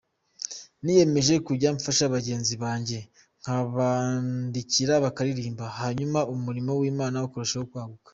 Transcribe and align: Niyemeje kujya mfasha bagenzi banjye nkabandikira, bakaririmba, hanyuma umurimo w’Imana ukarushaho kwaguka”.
Niyemeje 0.83 1.33
kujya 1.47 1.69
mfasha 1.77 2.13
bagenzi 2.15 2.53
banjye 2.63 2.99
nkabandikira, 3.41 4.93
bakaririmba, 5.05 5.65
hanyuma 5.79 6.19
umurimo 6.33 6.71
w’Imana 6.79 7.17
ukarushaho 7.27 7.65
kwaguka”. 7.71 8.09